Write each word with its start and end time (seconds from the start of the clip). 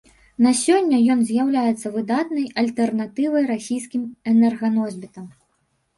На 0.43 0.51
сёння 0.61 0.97
ён 1.15 1.19
з'яўляецца 1.31 1.91
выдатнай 1.99 2.47
альтэрнатывай 2.61 3.43
расійскім 3.53 4.01
энерганосьбітам. 4.33 5.33